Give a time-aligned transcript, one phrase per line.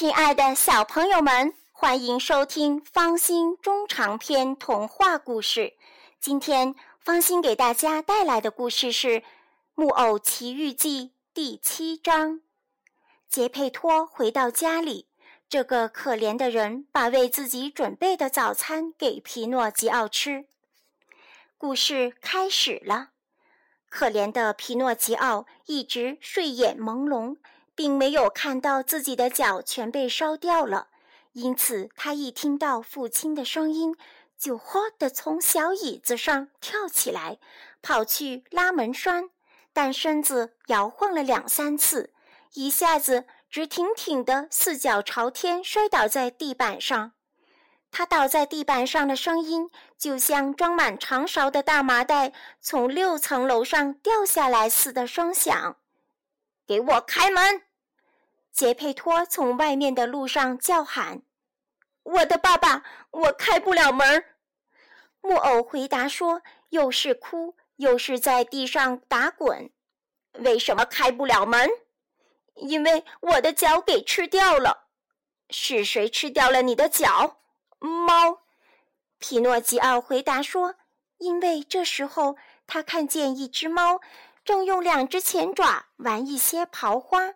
[0.00, 5.74] 亲爱的小朋友们，欢迎收听方心中长篇童话故事。
[6.18, 9.08] 今天方心给大家带来的故事是
[9.74, 12.40] 《木偶奇遇记》第七章。
[13.28, 15.06] 杰佩托回到家里，
[15.50, 20.46] 这个可怜的人把为自己准备的早餐给皮诺吉奥吃。
[21.58, 23.10] 故事开始了，
[23.90, 27.36] 可怜的皮诺吉奥一直睡眼朦胧。
[27.80, 30.88] 并没有看到自己的脚全被烧掉了，
[31.32, 33.96] 因此他一听到父亲的声音，
[34.36, 37.38] 就哗地从小椅子上跳起来，
[37.80, 39.30] 跑去拉门栓，
[39.72, 42.12] 但身子摇晃了两三次，
[42.52, 47.12] 一下子直挺挺的四脚朝天摔倒在地板上。
[47.90, 55.76] 他倒在地板上的声音，就像装满长勺的大麻袋从六层楼上掉下来似的声响。
[56.66, 57.62] 给我开门！
[58.52, 61.22] 杰佩托从外面的路上叫喊
[62.02, 64.24] ：“我的爸爸，我开不了门。”
[65.22, 69.70] 木偶回答说：“又是哭，又是在地上打滚。
[70.32, 71.70] 为什么开不了门？
[72.54, 74.88] 因为我的脚给吃掉了。
[75.48, 77.40] 是谁吃掉了你的脚？
[77.78, 78.42] 猫。”
[79.18, 80.76] 皮诺吉奥回答说
[81.18, 84.00] ：“因为这时候他看见一只猫
[84.44, 87.34] 正用两只前爪玩一些刨花。”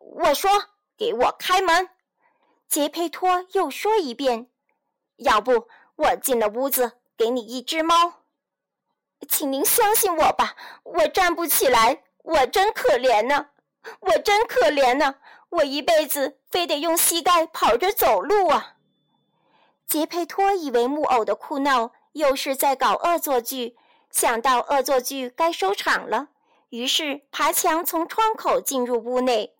[0.00, 0.50] 我说
[0.96, 1.90] ：“给我开门！”
[2.68, 4.48] 杰佩托又说一遍
[5.16, 8.24] ：“要不我进了屋子，给你一只猫。”
[9.28, 10.54] 请您相信我吧，
[10.84, 13.48] 我站不起来，我真可怜呢，
[14.00, 15.16] 我真可怜呢，
[15.50, 18.76] 我一辈子非得用膝盖跑着走路啊！
[19.86, 23.76] 杰佩托以为木偶的哭闹又是在搞恶作剧，
[24.10, 26.28] 想到恶作剧该收场了，
[26.68, 29.57] 于是爬墙从窗口进入屋内。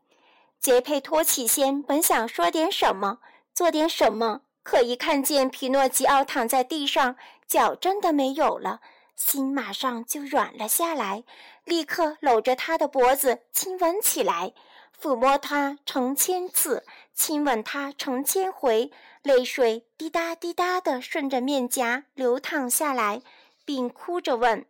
[0.60, 3.20] 杰佩托起先本想说点什么，
[3.54, 8.80] 做点什么，可一看见皮诺吉奥躺在地上，脚真的没有了，
[9.14, 11.22] 心马上就软了下来，
[11.64, 14.52] 立刻搂着他的脖子亲吻起来，
[15.00, 18.90] 抚摸他成千次，亲吻他成千回，
[19.22, 23.22] 泪水滴答滴答地顺着面颊流淌下来，
[23.64, 24.66] 并哭着问：“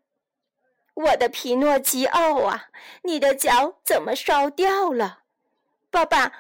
[0.93, 2.67] 我的皮诺吉奥啊，
[3.05, 5.21] 你的脚怎么烧掉了？”
[5.91, 6.33] 爸爸，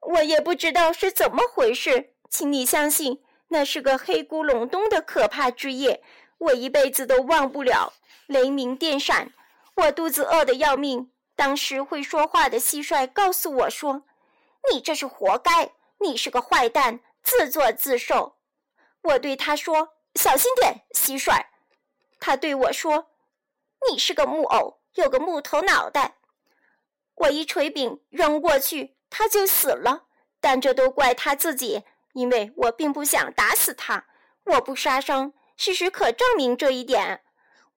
[0.00, 6.02] 我也不知道是怎么回事，请你相信，那是个黑咕隆咚的可怕之夜，
[6.38, 7.92] 我一辈子都忘不了。
[8.26, 9.32] 雷鸣电闪，
[9.76, 11.10] 我肚子饿得要命。
[11.36, 14.04] 当时会说话的蟋蟀告诉我说
[14.72, 18.36] ：“你这是活该，你是个坏蛋，自作自受。”
[19.02, 21.44] 我对他说：“小心点，蟋蟀。”
[22.20, 23.10] 他对我说
[23.90, 26.14] ：“你是个木偶，有个木头脑袋。”
[27.16, 30.04] 我一锤柄扔过去，他就死了。
[30.40, 34.06] 但这都怪他自己，因为我并不想打死他。
[34.44, 37.22] 我不杀生，事实可证明这一点。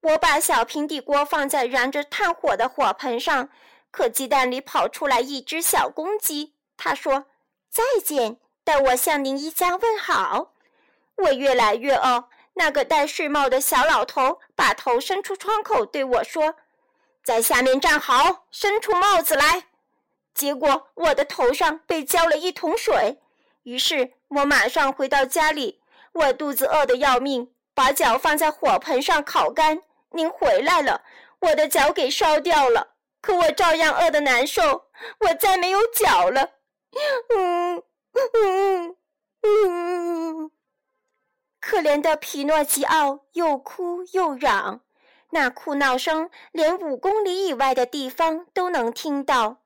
[0.00, 3.48] 我把小平底锅放在燃着炭火的火盆上，
[3.90, 6.54] 可鸡蛋里跑出来一只小公鸡。
[6.76, 7.26] 他说
[7.70, 10.52] ：“再见，代我向您一家问好。”
[11.16, 12.28] 我越来越饿。
[12.54, 16.56] 那个戴睡帽的小老头把头伸出窗口对我说。
[17.28, 19.64] 在下面站好，伸出帽子来。
[20.32, 23.18] 结果我的头上被浇了一桶水，
[23.64, 25.82] 于是我马上回到家里。
[26.12, 29.82] 我肚子饿得要命，把脚放在火盆上烤干。
[30.12, 31.02] 您回来了，
[31.40, 34.86] 我的脚给烧掉了，可我照样饿得难受。
[35.20, 36.52] 我再没有脚了。
[37.36, 37.82] 嗯
[38.14, 38.96] 嗯
[39.42, 40.50] 嗯，
[41.60, 44.80] 可怜的皮诺吉奥又哭又嚷。
[45.30, 49.58] 那哭闹声连五公里以外的地方都能听到。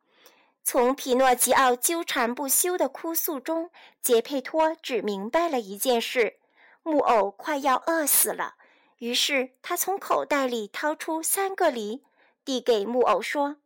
[0.64, 6.38] 从皮诺吉奥纠缠不休的哭诉中，杰佩托只明白了一件事：
[6.82, 8.54] 木偶快要饿死了。
[8.98, 12.04] 于是他从口袋里掏出三个梨，
[12.44, 13.56] 递给木偶说：“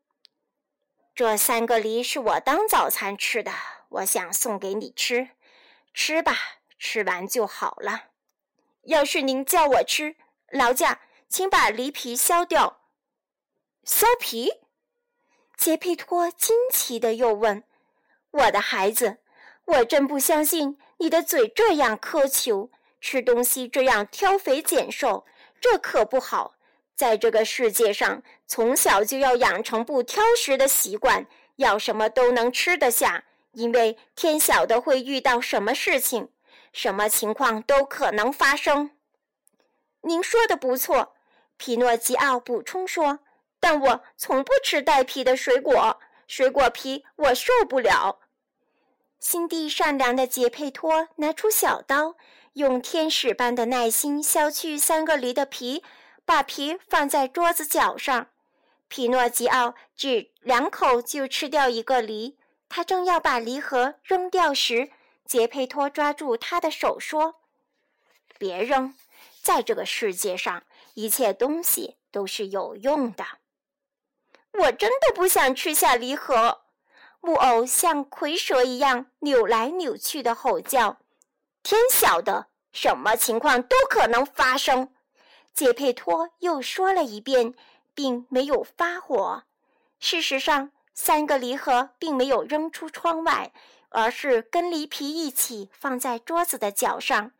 [1.14, 3.52] 这三个梨是我当早餐吃的，
[3.90, 5.28] 我想送给你吃，
[5.92, 6.34] 吃吧，
[6.78, 8.04] 吃完就好了。
[8.84, 10.16] 要是您叫我吃，
[10.50, 12.80] 劳驾。”请把梨皮削掉。
[13.84, 14.52] 削皮？
[15.56, 17.64] 杰佩托惊奇的又问
[18.30, 19.18] ：“我的孩子，
[19.64, 22.70] 我真不相信你的嘴这样苛求，
[23.00, 25.24] 吃东西这样挑肥拣瘦，
[25.60, 26.56] 这可不好。
[26.94, 31.26] 在这个世界上，从小就要养成不挑食的习惯，
[31.56, 36.30] 要什么都能吃得下，因为天晓得会遇到什么事情，
[36.72, 38.90] 什么情况都可能发生。”
[40.02, 41.15] 您说的不错。
[41.56, 43.20] 皮诺吉奥补充说
[43.60, 48.20] ：“但我从不吃带皮的水果，水果皮我受不了。”
[49.18, 52.16] 心地善良的杰佩托拿出小刀，
[52.52, 55.82] 用天使般的耐心削去三个梨的皮，
[56.24, 58.28] 把皮放在桌子角上。
[58.88, 62.38] 皮诺吉奥只两口就吃掉一个梨。
[62.68, 64.90] 他正要把梨核扔掉时，
[65.24, 67.36] 杰佩托抓住他的手说
[68.38, 68.94] ：“别扔，
[69.40, 70.64] 在这个世界上，
[70.96, 73.24] 一切东西都是有用的。”
[74.52, 76.62] 我真的不想吃下梨核。
[77.20, 80.98] 木偶像蝰蛇一样扭来扭去的吼叫
[81.62, 84.92] ：“天晓得，什么情况都可能发生。”
[85.52, 87.54] 杰佩托又说了一遍，
[87.94, 89.42] 并没有发火。
[89.98, 93.52] 事实上，三个梨核并没有扔出窗外，
[93.88, 97.32] 而是跟梨皮一起放在桌子的角上，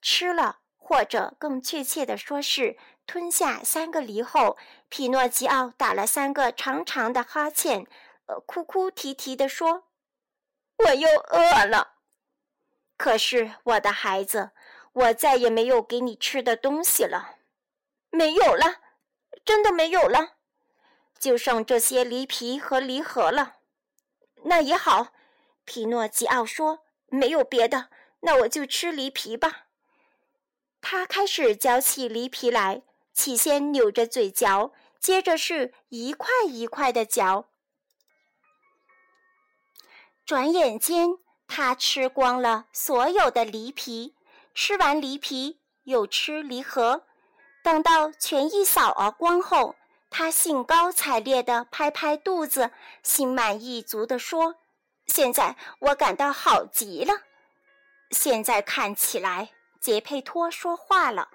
[0.00, 0.58] 吃了，
[0.88, 2.76] 或者更确切的说是
[3.08, 4.56] 吞下三个梨后，
[4.88, 7.88] 皮诺吉奥打了三个长长的哈欠。
[8.26, 9.88] 呃，哭哭啼啼地说
[10.78, 11.94] ：“我又饿了。
[12.96, 14.52] 可是，我的孩子，
[14.92, 17.34] 我再也没有给你吃的东西了，
[18.10, 18.76] 没有了，
[19.44, 20.34] 真的没有了，
[21.18, 23.56] 就剩这些梨皮和梨核了。
[24.44, 25.08] 那也好。”
[25.64, 27.88] 皮诺吉奥说：“没有别的，
[28.20, 29.65] 那我就吃梨皮吧。”
[30.80, 32.82] 他开始嚼起梨皮来，
[33.12, 37.46] 起先扭着嘴嚼，接着是一块一块的嚼。
[40.24, 44.14] 转眼间，他吃光了所有的梨皮。
[44.54, 47.04] 吃完梨皮，又吃梨核。
[47.62, 49.76] 等到全一扫而光后，
[50.08, 52.70] 他兴高采烈地拍拍肚子，
[53.02, 54.56] 心满意足地说
[55.06, 57.12] ：“现在我感到好极了。”
[58.12, 59.50] 现在看起来，
[59.86, 61.28] 杰佩托说话了：“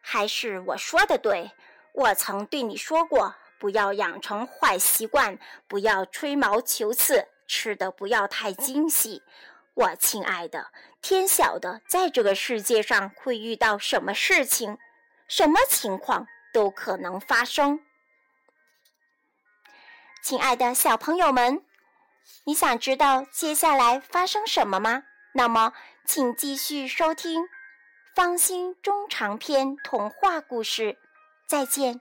[0.00, 1.50] 还是我说的对。
[1.90, 5.36] 我曾对你说过，不要养成坏习惯，
[5.66, 9.24] 不要吹毛求疵。”吃的不要太精细，
[9.74, 10.70] 我亲爱的，
[11.02, 14.78] 天晓得在这个世界上会遇到什么事情，
[15.26, 17.80] 什么情况都可能发生。
[20.22, 21.64] 亲爱的小朋友们，
[22.44, 25.02] 你想知道接下来发生什么吗？
[25.32, 25.72] 那么，
[26.04, 27.42] 请继续收听
[28.14, 30.92] 《方心中长篇童话故事》，
[31.46, 32.00] 再见。